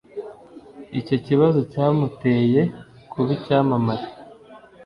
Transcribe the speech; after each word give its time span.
icyo 0.99 1.15
kibazo 1.25 1.59
cyamuteye 1.71 2.61
kuba 3.11 3.29
icyamamare 3.37 4.07